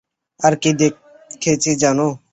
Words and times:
আর 0.39 0.53
কী 0.61 0.71
দেখেছি 0.79 1.71
জানো? 1.83 2.07